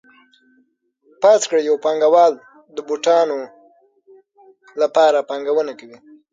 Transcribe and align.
فرض 1.21 1.41
کړئ 1.49 1.61
یو 1.69 1.75
پانګوال 1.85 2.33
د 2.75 2.77
بوټانو 2.87 3.39
لپاره 4.81 5.27
پانګونه 5.29 5.71
کوي 5.79 5.97